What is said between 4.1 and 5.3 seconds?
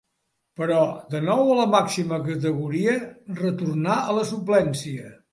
la suplència.